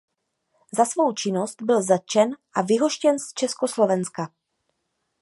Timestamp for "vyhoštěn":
2.61-3.19